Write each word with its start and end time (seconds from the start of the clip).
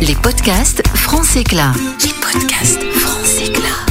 Les 0.00 0.14
podcasts 0.14 0.86
France 0.94 1.34
Éclat. 1.34 1.72
Les 2.04 2.12
podcasts 2.20 2.82
France 2.94 3.40
Éclat. 3.40 3.86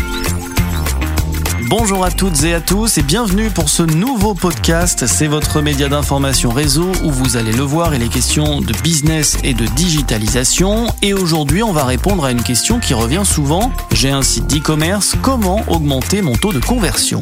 Bonjour 1.68 2.05
à 2.05 2.12
toutes 2.12 2.44
et 2.44 2.54
à 2.54 2.62
tous 2.62 2.97
et 2.97 3.02
bienvenue 3.02 3.49
pour 3.49 3.68
ce 3.68 3.83
nouveau 3.83 4.33
podcast. 4.33 5.05
C'est 5.05 5.28
votre 5.28 5.62
média 5.62 5.89
d'information 5.89 6.49
réseau 6.49 6.91
où 7.04 7.12
vous 7.12 7.35
allez 7.35 7.51
le 7.51 7.63
voir, 7.63 7.93
il 7.93 8.01
est 8.04 8.07
question 8.07 8.62
de 8.62 8.73
business 8.81 9.38
et 9.43 9.54
de 9.54 9.66
digitalisation. 9.66 10.88
Et 11.02 11.14
aujourd'hui, 11.14 11.62
on 11.62 11.73
va 11.73 11.84
répondre 11.84 12.24
à 12.24 12.32
une 12.32 12.44
question 12.44 12.80
qui 12.80 12.94
revient 12.94 13.24
souvent. 13.26 13.71
J'ai 13.92 14.10
un 14.10 14.21
site 14.21 14.48
d'e-commerce, 14.48 15.16
comment 15.21 15.64
augmenter 15.68 16.21
mon 16.21 16.36
taux 16.36 16.54
de 16.54 16.60
conversion? 16.60 17.21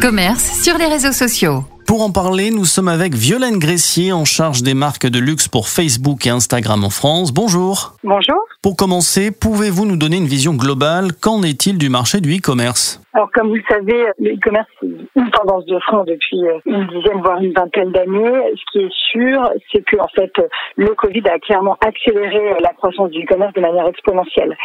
Commerce 0.00 0.62
sur 0.62 0.78
les 0.78 0.86
réseaux 0.86 1.12
sociaux. 1.12 1.64
Pour 1.88 2.02
en 2.02 2.10
parler, 2.10 2.50
nous 2.50 2.66
sommes 2.66 2.88
avec 2.88 3.14
Violaine 3.14 3.58
Gressier 3.58 4.12
en 4.12 4.26
charge 4.26 4.62
des 4.62 4.74
marques 4.74 5.06
de 5.06 5.18
luxe 5.18 5.48
pour 5.48 5.68
Facebook 5.68 6.26
et 6.26 6.28
Instagram 6.28 6.84
en 6.84 6.90
France. 6.90 7.32
Bonjour. 7.32 7.96
Bonjour. 8.04 8.36
Pour 8.60 8.76
commencer, 8.76 9.30
pouvez-vous 9.30 9.86
nous 9.86 9.96
donner 9.96 10.18
une 10.18 10.26
vision 10.26 10.52
globale? 10.52 11.14
Qu'en 11.14 11.42
est-il 11.42 11.78
du 11.78 11.88
marché 11.88 12.20
du 12.20 12.36
e-commerce? 12.36 13.00
Alors, 13.18 13.32
comme 13.32 13.48
vous 13.48 13.56
le 13.56 13.64
savez, 13.68 14.06
le 14.20 14.34
e-commerce 14.34 14.68
c'est 14.78 14.86
une 14.86 15.30
tendance 15.32 15.66
de 15.66 15.76
fond 15.90 16.04
depuis 16.04 16.40
euh, 16.46 16.60
une 16.66 16.86
dizaine 16.86 17.20
voire 17.20 17.42
une 17.42 17.52
vingtaine 17.52 17.90
d'années. 17.90 18.54
Ce 18.54 18.62
qui 18.70 18.78
est 18.84 18.94
sûr, 19.10 19.42
c'est 19.72 19.84
que 19.84 19.96
en 19.96 20.06
fait, 20.06 20.30
le 20.76 20.94
Covid 20.94 21.24
a 21.28 21.40
clairement 21.40 21.76
accéléré 21.84 22.54
la 22.60 22.68
croissance 22.74 23.10
du 23.10 23.24
e-commerce 23.24 23.52
de 23.54 23.60
manière 23.60 23.88
exponentielle. 23.88 24.56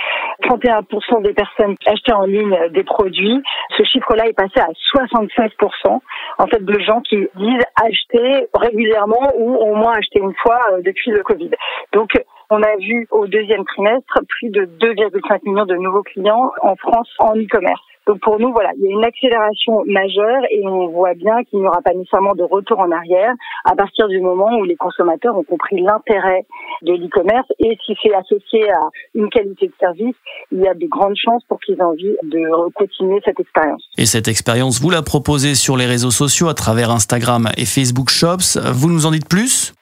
31% 0.43 1.23
des 1.23 1.33
personnes 1.33 1.75
achetaient 1.87 2.13
en 2.13 2.25
ligne 2.25 2.55
des 2.73 2.83
produits. 2.83 3.41
Ce 3.75 3.83
chiffre-là 3.85 4.27
est 4.27 4.33
passé 4.33 4.59
à 4.59 4.69
76% 4.95 5.99
en 6.37 6.45
fait 6.45 6.63
de 6.63 6.79
gens 6.81 7.01
qui 7.01 7.27
disent 7.35 7.65
acheter 7.83 8.49
régulièrement 8.53 9.31
ou 9.35 9.55
au 9.55 9.73
moins 9.73 9.93
acheter 9.93 10.19
une 10.19 10.35
fois 10.35 10.59
euh, 10.73 10.81
depuis 10.85 11.09
le 11.09 11.23
Covid. 11.23 11.49
Donc 11.91 12.11
on 12.51 12.61
a 12.61 12.75
vu 12.77 13.07
au 13.09 13.25
deuxième 13.25 13.65
trimestre 13.65 14.19
plus 14.27 14.51
de 14.51 14.65
2,5 14.79 15.39
millions 15.43 15.65
de 15.65 15.75
nouveaux 15.75 16.03
clients 16.03 16.51
en 16.61 16.75
France 16.75 17.09
en 17.17 17.35
e-commerce. 17.35 17.81
Donc 18.07 18.19
pour 18.19 18.39
nous, 18.39 18.51
voilà, 18.51 18.71
il 18.77 18.83
y 18.83 18.87
a 18.87 18.91
une 18.91 19.05
accélération 19.05 19.83
majeure 19.85 20.43
et 20.51 20.61
on 20.67 20.87
voit 20.87 21.13
bien 21.13 21.43
qu'il 21.43 21.59
n'y 21.59 21.67
aura 21.67 21.81
pas 21.81 21.93
nécessairement 21.93 22.35
de 22.35 22.43
retour 22.43 22.79
en 22.79 22.91
arrière 22.91 23.33
à 23.65 23.75
partir 23.75 24.07
du 24.07 24.19
moment 24.19 24.57
où 24.57 24.63
les 24.65 24.75
consommateurs 24.75 25.37
ont 25.37 25.43
compris 25.43 25.81
l'intérêt 25.81 26.45
de 26.81 26.93
l'e-commerce 26.93 27.47
et 27.59 27.77
si 27.85 27.95
c'est 28.03 28.13
associé 28.13 28.69
à 28.71 28.89
une 29.15 29.29
qualité 29.29 29.67
de 29.67 29.73
service, 29.79 30.15
il 30.51 30.59
y 30.59 30.67
a 30.67 30.73
de 30.73 30.85
grandes 30.87 31.15
chances 31.15 31.43
pour 31.47 31.59
qu'ils 31.61 31.75
aient 31.79 31.83
envie 31.83 32.15
de 32.23 32.71
continuer 32.73 33.21
cette 33.23 33.39
expérience. 33.39 33.83
Et 33.97 34.05
cette 34.05 34.27
expérience, 34.27 34.81
vous 34.81 34.89
la 34.89 35.01
proposez 35.01 35.55
sur 35.55 35.77
les 35.77 35.85
réseaux 35.85 36.11
sociaux 36.11 36.49
à 36.49 36.53
travers 36.53 36.91
Instagram 36.91 37.49
et 37.57 37.65
Facebook 37.65 38.09
Shops. 38.09 38.57
Vous 38.73 38.89
nous 38.89 39.05
en 39.05 39.11
dites 39.11 39.29
plus? 39.29 39.73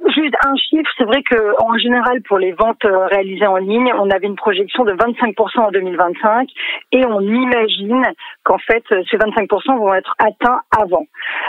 Un 0.43 0.55
chiffre, 0.55 0.89
c'est 0.97 1.05
vrai 1.05 1.23
que 1.23 1.61
en 1.61 1.77
général 1.77 2.21
pour 2.23 2.37
les 2.37 2.51
ventes 2.51 2.85
euh, 2.85 3.07
réalisées 3.07 3.47
en 3.47 3.57
ligne, 3.57 3.91
on 3.97 4.09
avait 4.09 4.27
une 4.27 4.35
projection 4.35 4.83
de 4.85 4.93
25% 4.93 5.59
en 5.59 5.71
2025 5.71 6.49
et 6.91 7.05
on 7.05 7.21
imagine 7.21 8.05
qu'en 8.43 8.57
fait 8.59 8.83
ces 8.89 9.17
25% 9.17 9.77
vont 9.77 9.93
être 9.93 10.15
atteints 10.19 10.61
avant. 10.77 11.05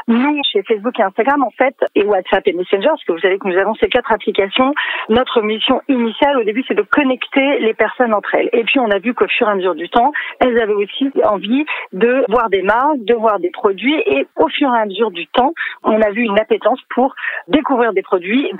Nous, 0.09 0.41
chez 0.50 0.62
Facebook 0.62 0.98
et 0.98 1.03
Instagram, 1.03 1.43
en 1.45 1.50
fait, 1.50 1.75
et 1.95 2.05
WhatsApp 2.05 2.47
et 2.47 2.53
Messenger, 2.53 2.89
parce 2.89 3.05
que 3.05 3.12
vous 3.12 3.20
savez 3.20 3.39
que 3.39 3.47
nous 3.47 3.59
avons 3.59 3.75
ces 3.75 3.89
quatre 3.89 4.11
applications, 4.11 4.75
notre 5.09 5.43
mission 5.43 5.81
initiale 5.89 6.39
au 6.39 6.45
début, 6.45 6.65
c'est 6.67 6.75
de 6.75 6.83
connecter 6.83 7.59
les 7.61 7.75
personnes 7.75 8.15
entre 8.15 8.34
elles. 8.34 8.48
Et 8.53 8.65
puis 8.65 8.81
on 8.81 8.91
a 8.91 8.98
vu 8.98 9.15
qu'au 9.15 9.28
fur 9.28 9.48
et 9.48 9.50
à 9.50 9.55
mesure 9.55 9.75
du 9.75 9.89
temps, 9.89 10.12
elles 10.41 10.61
avaient 10.61 10.73
aussi 10.73 11.11
envie 11.25 11.65
de 11.93 12.25
voir 12.28 12.48
des 12.50 12.62
marques, 12.62 13.05
de 13.05 13.15
voir 13.15 13.39
des 13.39 13.50
produits, 13.50 14.03
et 14.06 14.27
au 14.37 14.48
fur 14.48 14.75
et 14.75 14.78
à 14.78 14.87
mesure 14.87 15.11
du 15.11 15.27
temps, 15.28 15.53
on 15.84 16.00
a 16.00 16.11
vu 16.11 16.23
une 16.23 16.39
appétence 16.39 16.81
pour 16.95 17.15
découvrir 17.48 17.93
des 17.93 18.03
produits, 18.03 18.50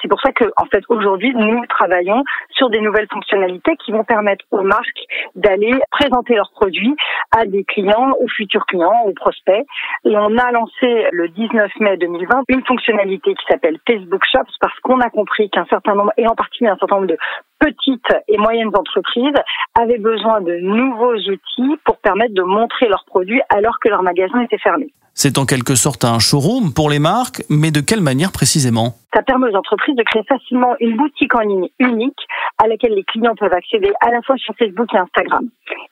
C'est 0.00 0.08
pour 0.08 0.20
ça 0.20 0.32
que, 0.32 0.44
fait, 0.70 0.84
aujourd'hui, 0.88 1.32
nous 1.34 1.64
travaillons 1.66 2.22
sur 2.50 2.70
des 2.70 2.80
nouvelles 2.80 3.08
fonctionnalités 3.10 3.76
qui 3.84 3.92
vont 3.92 4.04
permettre 4.04 4.44
aux 4.50 4.62
marques 4.62 5.04
d'aller 5.34 5.72
présenter 5.90 6.34
leurs 6.34 6.50
produits 6.52 6.94
à 7.36 7.44
des 7.46 7.64
clients, 7.64 8.12
aux 8.20 8.28
futurs 8.28 8.66
clients, 8.66 9.02
aux 9.06 9.12
prospects. 9.12 9.66
Et 10.04 10.16
on 10.16 10.36
a 10.38 10.50
lancé 10.52 11.06
le 11.12 11.28
19 11.28 11.70
mai 11.80 11.96
2020 11.96 12.42
une 12.48 12.64
fonctionnalité 12.64 13.34
qui 13.34 13.44
s'appelle 13.48 13.78
Facebook 13.86 14.22
Shops 14.32 14.54
parce 14.60 14.78
qu'on 14.80 15.00
a 15.00 15.10
compris 15.10 15.50
qu'un 15.50 15.66
certain 15.66 15.94
nombre, 15.94 16.12
et 16.16 16.26
en 16.26 16.34
particulier 16.34 16.70
un 16.70 16.76
certain 16.76 16.96
nombre 16.96 17.08
de 17.08 17.18
petites 17.58 18.14
et 18.28 18.38
moyennes 18.38 18.74
entreprises 18.74 19.34
avaient 19.74 19.98
besoin 19.98 20.40
de 20.40 20.58
nouveaux 20.60 21.16
outils 21.16 21.76
pour 21.84 21.98
permettre 21.98 22.34
de 22.34 22.42
montrer 22.42 22.88
leurs 22.88 23.04
produits 23.06 23.40
alors 23.48 23.78
que 23.80 23.88
leur 23.88 24.02
magasin 24.02 24.40
était 24.42 24.58
fermé. 24.58 24.92
C'est 25.20 25.36
en 25.36 25.46
quelque 25.46 25.74
sorte 25.74 26.04
un 26.04 26.20
showroom 26.20 26.72
pour 26.72 26.90
les 26.90 27.00
marques, 27.00 27.42
mais 27.50 27.72
de 27.72 27.80
quelle 27.80 28.00
manière 28.00 28.30
précisément? 28.30 28.94
Ça 29.18 29.24
permet 29.24 29.50
aux 29.50 29.56
entreprises 29.56 29.96
de 29.96 30.04
créer 30.04 30.22
facilement 30.28 30.76
une 30.78 30.96
boutique 30.96 31.34
en 31.34 31.40
ligne 31.40 31.68
unique 31.80 32.20
à 32.62 32.68
laquelle 32.68 32.94
les 32.94 33.02
clients 33.02 33.34
peuvent 33.34 33.52
accéder 33.52 33.90
à 34.00 34.12
la 34.12 34.22
fois 34.22 34.36
sur 34.36 34.54
Facebook 34.56 34.86
et 34.94 34.96
Instagram. 34.96 35.48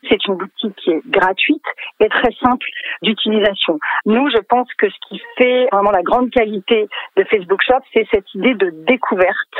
C'est 0.09 0.25
une 0.29 0.37
boutique 0.37 0.77
qui 0.77 0.91
est 0.91 1.03
gratuite 1.09 1.65
et 1.99 2.09
très 2.09 2.31
simple 2.41 2.67
d'utilisation. 3.03 3.81
Nous, 4.05 4.31
je 4.31 4.41
pense 4.49 4.69
que 4.79 4.89
ce 4.89 4.95
qui 5.09 5.21
fait 5.39 5.67
vraiment 5.73 5.91
la 5.91 6.03
grande 6.03 6.31
qualité 6.31 6.87
de 7.17 7.25
Facebook 7.25 7.61
Shop, 7.67 7.81
c'est 7.93 8.07
cette 8.13 8.33
idée 8.35 8.55
de 8.55 8.71
découverte. 8.87 9.57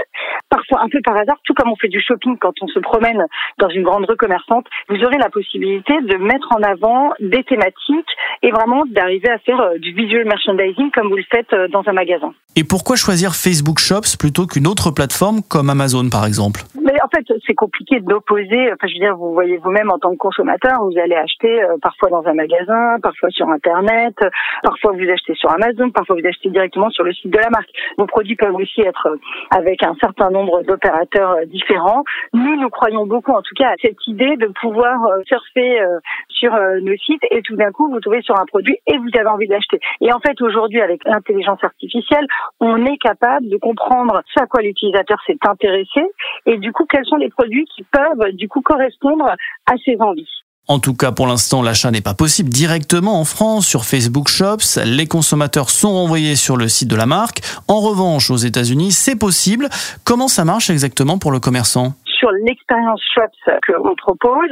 Parfois, 0.49 0.83
un 0.83 0.89
peu 0.89 1.01
par 1.05 1.17
hasard, 1.17 1.39
tout 1.43 1.55
comme 1.55 1.71
on 1.71 1.77
fait 1.77 1.89
du 1.89 2.01
shopping 2.01 2.39
quand 2.39 2.55
on 2.63 2.69
se 2.69 2.79
promène 2.79 3.27
dans 3.59 3.69
une 3.69 3.83
grande 3.83 4.07
rue 4.09 4.17
commerçante, 4.17 4.67
vous 4.89 5.03
aurez 5.03 5.19
la 5.19 5.29
possibilité 5.29 5.93
de 6.03 6.17
mettre 6.19 6.53
en 6.57 6.63
avant 6.63 7.15
des 7.19 7.43
thématiques 7.43 8.15
et 8.43 8.53
vraiment 8.53 8.85
d'arriver 8.87 9.29
à 9.29 9.39
faire 9.39 9.61
euh, 9.61 9.79
du 9.79 9.93
visual 9.93 10.25
merchandising 10.25 10.93
comme 10.93 11.09
vous 11.09 11.17
le 11.17 11.25
faites 11.29 11.53
euh, 11.53 11.67
dans 11.67 11.83
un 11.87 11.93
magasin. 11.93 12.33
Et 12.55 12.63
pourquoi 12.65 12.97
choisir 12.97 13.35
Facebook? 13.35 13.56
Shops 13.79 14.17
plutôt 14.19 14.47
qu'une 14.47 14.67
autre 14.67 14.91
plateforme 14.91 15.41
comme 15.49 15.71
Amazon 15.71 16.09
par 16.11 16.27
exemple 16.27 16.63
Mais 16.83 16.97
en 17.05 17.09
fait, 17.09 17.25
c'est 17.47 17.55
compliqué 17.55 18.01
d'opposer. 18.01 18.73
Enfin, 18.73 18.87
je 18.89 18.95
veux 18.95 19.01
dire, 19.01 19.17
vous 19.17 19.33
voyez 19.33 19.59
vous-même 19.59 19.91
en 19.91 19.99
tant 19.99 20.11
que 20.11 20.17
consommateur, 20.17 20.83
vous 20.83 20.99
allez 20.99 21.15
acheter 21.15 21.63
euh, 21.63 21.77
parfois 21.83 22.11
dans 22.11 22.25
un 22.27 22.35
magasin, 22.35 22.99
parfois 23.03 23.31
sur 23.31 23.49
Internet, 23.49 24.15
parfois 24.63 24.93
vous 24.93 25.09
achetez 25.11 25.35
sur 25.35 25.51
Amazon, 25.51 25.91
parfois 25.91 26.17
vous 26.17 26.27
achetez 26.27 26.51
directement 26.51 26.91
sur 26.91 27.05
le 27.05 27.13
site 27.13 27.31
de 27.31 27.39
la 27.39 27.51
marque. 27.51 27.71
Vos 27.99 28.07
produits 28.07 28.37
peuvent 28.37 28.55
aussi 28.55 28.81
être 28.81 29.09
avec 29.51 29.83
un 29.83 29.95
certain 30.01 30.31
nombre 30.31 30.63
d'opérateurs 30.63 31.37
différents. 31.47 32.05
Nous, 32.33 32.57
nous 32.61 32.71
croyons 32.71 33.07
beaucoup, 33.07 33.33
en 33.33 33.43
tout 33.43 33.55
cas, 33.57 33.69
à 33.69 33.75
cette 33.81 34.07
idée 34.07 34.37
de 34.37 34.47
pouvoir 34.61 34.99
surfer 35.27 35.81
sur 36.29 36.53
nos 36.83 36.97
sites 36.97 37.23
et 37.31 37.43
tout 37.43 37.57
d'un 37.57 37.73
coup, 37.73 37.91
vous 37.91 38.01
trouvez 38.01 38.23
sur 38.23 38.39
un 38.39 38.47
produit 38.47 38.77
et 38.87 38.97
vous 38.99 39.11
avez 39.19 39.29
envie 39.29 39.49
d'acheter. 39.49 39.81
Et 40.01 40.13
en 40.13 40.21
fait, 40.21 40.41
aujourd'hui, 40.41 40.81
avec 40.81 41.03
l'intelligence 41.05 41.63
artificielle, 41.63 42.27
on 42.61 42.85
est 42.85 42.99
capable 42.99 43.36
de 43.41 43.57
comprendre 43.57 44.23
ce 44.35 44.41
à 44.41 44.47
quoi 44.47 44.63
l'utilisateur 44.63 45.19
s'est 45.27 45.39
intéressé 45.47 46.01
et 46.47 46.59
du 46.59 46.73
coup, 46.73 46.87
quels 46.89 47.07
sont 47.07 47.17
les 47.17 47.31
produits 47.31 47.67
qui 47.75 47.85
peuvent 47.85 48.33
du 48.33 48.49
coup 48.49 48.61
correspondre 48.61 49.27
à 49.27 49.75
ses 49.85 49.97
envies. 50.01 50.29
En 50.69 50.81
tout 50.81 50.95
cas, 50.95 51.13
pour 51.13 51.29
l'instant, 51.29 51.63
l'achat 51.63 51.93
n'est 51.93 52.01
pas 52.01 52.15
possible 52.15 52.49
directement 52.49 53.21
en 53.21 53.25
France 53.25 53.67
sur 53.67 53.85
Facebook 53.85 54.29
Shops. 54.29 54.81
Les 54.85 55.07
consommateurs 55.07 55.71
sont 55.71 55.93
renvoyés 55.93 56.35
sur 56.35 56.57
le 56.57 56.67
site 56.67 56.89
de 56.89 56.97
la 56.97 57.07
marque. 57.07 57.41
En 57.69 57.81
revanche, 57.81 58.33
aux 58.33 58.37
États-Unis, 58.37 58.91
c'est 58.91 59.15
possible. 59.15 59.69
Comment 60.03 60.27
ça 60.27 60.45
marche 60.45 60.69
exactement 60.69 61.19
pour 61.19 61.31
le 61.31 61.39
commerçant? 61.39 61.95
Sur 62.17 62.31
l'expérience 62.31 63.03
Shops 63.15 63.59
qu'on 63.67 63.95
propose. 63.95 64.51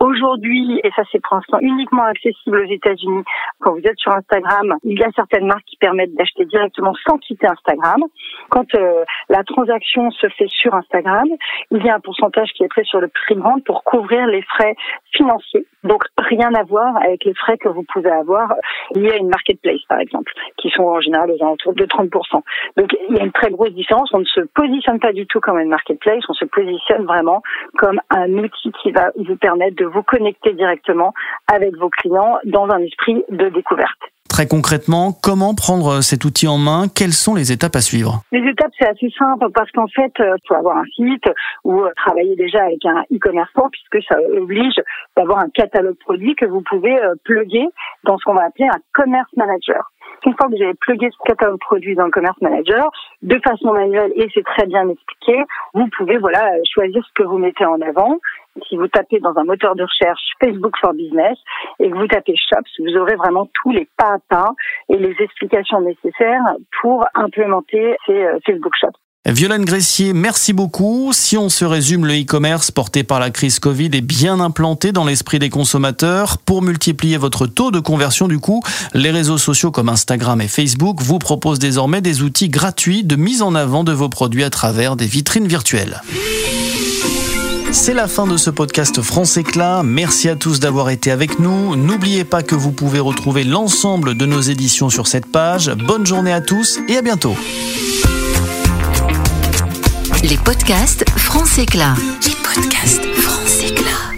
Aujourd'hui, 0.00 0.80
et 0.84 0.90
ça 0.96 1.02
c'est 1.10 1.20
pour 1.22 1.36
l'instant 1.36 1.58
uniquement 1.60 2.04
accessible 2.04 2.60
aux 2.60 2.70
États-Unis, 2.70 3.24
quand 3.60 3.72
vous 3.72 3.84
êtes 3.84 3.98
sur 3.98 4.12
Instagram, 4.12 4.74
il 4.84 4.98
y 4.98 5.02
a 5.02 5.10
certaines 5.14 5.46
marques 5.46 5.64
qui 5.66 5.76
permettent 5.76 6.14
d'acheter 6.14 6.44
directement 6.46 6.94
sans 7.06 7.18
quitter 7.18 7.46
Instagram. 7.46 8.02
Quand 8.48 8.74
euh, 8.74 9.04
la 9.28 9.42
transaction 9.44 10.10
se 10.10 10.28
fait 10.28 10.48
sur 10.48 10.74
Instagram, 10.74 11.28
il 11.70 11.84
y 11.84 11.88
a 11.88 11.94
un 11.94 12.00
pourcentage 12.00 12.50
qui 12.52 12.64
est 12.64 12.68
pris 12.68 12.84
sur 12.84 13.00
le 13.00 13.08
prix 13.08 13.34
de 13.34 13.40
pour 13.64 13.84
couvrir 13.84 14.26
les 14.26 14.42
frais 14.42 14.74
financiers. 15.12 15.66
Donc 15.82 16.04
rien 16.18 16.52
à 16.54 16.62
voir 16.62 16.96
avec 16.98 17.24
les 17.24 17.34
frais 17.34 17.56
que 17.56 17.68
vous 17.68 17.84
pouvez 17.84 18.10
avoir 18.10 18.52
liés 18.94 19.12
à 19.12 19.16
une 19.16 19.28
marketplace 19.28 19.80
par 19.88 19.98
exemple, 19.98 20.32
qui 20.58 20.70
sont 20.70 20.82
en 20.82 21.00
général 21.00 21.30
aux 21.30 21.42
alentours 21.42 21.74
de 21.74 21.86
30%. 21.86 22.42
Donc 22.76 22.94
il 23.08 23.16
y 23.16 23.20
a 23.20 23.24
une 23.24 23.32
très 23.32 23.50
grosse 23.50 23.72
différence. 23.72 24.10
On 24.12 24.20
ne 24.20 24.24
se 24.24 24.40
positionne 24.54 25.00
pas 25.00 25.12
du 25.12 25.26
tout 25.26 25.40
comme 25.40 25.58
une 25.58 25.68
marketplace, 25.68 26.22
on 26.28 26.34
se 26.34 26.44
positionne 26.44 26.99
vraiment 27.04 27.42
comme 27.78 28.00
un 28.10 28.30
outil 28.32 28.72
qui 28.82 28.90
va 28.92 29.10
vous 29.16 29.36
permettre 29.36 29.76
de 29.76 29.86
vous 29.86 30.02
connecter 30.02 30.52
directement 30.52 31.12
avec 31.52 31.76
vos 31.76 31.90
clients 31.90 32.38
dans 32.44 32.68
un 32.68 32.80
esprit 32.80 33.24
de 33.30 33.48
découverte. 33.48 34.00
Très 34.30 34.46
concrètement, 34.46 35.12
comment 35.22 35.54
prendre 35.54 36.02
cet 36.02 36.24
outil 36.24 36.46
en 36.46 36.56
main? 36.56 36.86
Quelles 36.88 37.12
sont 37.12 37.34
les 37.34 37.50
étapes 37.50 37.74
à 37.74 37.80
suivre? 37.80 38.22
Les 38.30 38.48
étapes, 38.48 38.70
c'est 38.78 38.88
assez 38.88 39.10
simple 39.18 39.50
parce 39.52 39.70
qu'en 39.72 39.88
fait, 39.88 40.12
il 40.18 40.36
faut 40.46 40.54
avoir 40.54 40.78
un 40.78 40.84
site 40.84 41.24
ou 41.64 41.82
euh, 41.82 41.90
travailler 41.96 42.36
déjà 42.36 42.62
avec 42.62 42.82
un 42.86 43.02
e-commerçant 43.12 43.68
puisque 43.70 44.06
ça 44.08 44.16
oblige 44.40 44.80
d'avoir 45.16 45.40
un 45.40 45.48
catalogue 45.52 45.98
produit 45.98 46.36
que 46.36 46.46
vous 46.46 46.62
pouvez 46.62 46.96
euh, 46.96 47.14
plugger 47.24 47.66
dans 48.04 48.16
ce 48.18 48.24
qu'on 48.24 48.34
va 48.34 48.44
appeler 48.44 48.68
un 48.68 48.78
commerce 48.94 49.30
manager. 49.36 49.90
Une 50.26 50.34
fois 50.36 50.48
que 50.48 50.62
avez 50.62 50.74
plugué 50.74 51.08
ce 51.10 51.16
catalogue 51.24 51.58
produit 51.60 51.94
dans 51.94 52.04
le 52.04 52.10
commerce 52.10 52.40
manager, 52.40 52.90
de 53.22 53.40
façon 53.42 53.72
manuelle, 53.72 54.12
et 54.16 54.28
c'est 54.34 54.44
très 54.44 54.66
bien 54.66 54.88
expliqué, 54.88 55.42
vous 55.74 55.88
pouvez 55.96 56.18
voilà 56.18 56.50
choisir 56.72 57.02
ce 57.04 57.12
que 57.14 57.26
vous 57.26 57.38
mettez 57.38 57.64
en 57.64 57.80
avant 57.80 58.18
si 58.68 58.76
vous 58.76 58.88
tapez 58.88 59.20
dans 59.20 59.36
un 59.36 59.44
moteur 59.44 59.74
de 59.74 59.84
recherche 59.84 60.20
Facebook 60.42 60.74
for 60.80 60.92
Business 60.92 61.38
et 61.78 61.90
que 61.90 61.96
vous 61.96 62.06
tapez 62.06 62.34
Shops, 62.36 62.70
vous 62.78 62.96
aurez 62.96 63.16
vraiment 63.16 63.48
tous 63.62 63.70
les 63.70 63.88
pas 63.96 64.14
à 64.14 64.18
pas 64.28 64.52
et 64.88 64.96
les 64.96 65.14
explications 65.20 65.80
nécessaires 65.80 66.42
pour 66.80 67.06
implémenter 67.14 67.96
ces 68.06 68.24
euh, 68.24 68.38
Facebook 68.44 68.74
Shops. 68.80 68.98
Violaine 69.26 69.66
Gressier, 69.66 70.14
merci 70.14 70.54
beaucoup. 70.54 71.12
Si 71.12 71.36
on 71.36 71.50
se 71.50 71.66
résume, 71.66 72.06
le 72.06 72.14
e-commerce 72.14 72.70
porté 72.70 73.04
par 73.04 73.20
la 73.20 73.28
crise 73.28 73.58
Covid 73.58 73.90
est 73.92 74.00
bien 74.00 74.40
implanté 74.40 74.92
dans 74.92 75.04
l'esprit 75.04 75.38
des 75.38 75.50
consommateurs. 75.50 76.38
Pour 76.38 76.62
multiplier 76.62 77.18
votre 77.18 77.46
taux 77.46 77.70
de 77.70 77.80
conversion 77.80 78.28
du 78.28 78.38
coup, 78.38 78.62
les 78.94 79.10
réseaux 79.10 79.36
sociaux 79.36 79.70
comme 79.70 79.90
Instagram 79.90 80.40
et 80.40 80.48
Facebook 80.48 81.02
vous 81.02 81.18
proposent 81.18 81.58
désormais 81.58 82.00
des 82.00 82.22
outils 82.22 82.48
gratuits 82.48 83.04
de 83.04 83.14
mise 83.16 83.42
en 83.42 83.54
avant 83.54 83.84
de 83.84 83.92
vos 83.92 84.08
produits 84.08 84.42
à 84.42 84.48
travers 84.48 84.96
des 84.96 85.06
vitrines 85.06 85.46
virtuelles. 85.46 86.00
C'est 87.72 87.94
la 87.94 88.08
fin 88.08 88.26
de 88.26 88.38
ce 88.38 88.48
podcast 88.48 89.02
France 89.02 89.36
Éclat. 89.36 89.82
Merci 89.84 90.30
à 90.30 90.34
tous 90.34 90.60
d'avoir 90.60 90.88
été 90.88 91.10
avec 91.10 91.38
nous. 91.38 91.76
N'oubliez 91.76 92.24
pas 92.24 92.42
que 92.42 92.54
vous 92.54 92.72
pouvez 92.72 93.00
retrouver 93.00 93.44
l'ensemble 93.44 94.16
de 94.16 94.24
nos 94.24 94.40
éditions 94.40 94.88
sur 94.88 95.06
cette 95.06 95.26
page. 95.26 95.70
Bonne 95.86 96.06
journée 96.06 96.32
à 96.32 96.40
tous 96.40 96.80
et 96.88 96.96
à 96.96 97.02
bientôt. 97.02 97.36
Les 100.22 100.36
podcasts 100.36 101.08
France 101.16 101.58
Éclat. 101.58 101.94
Les 102.26 102.34
podcasts 102.42 103.06
France 103.16 103.62
Éclat. 103.62 104.09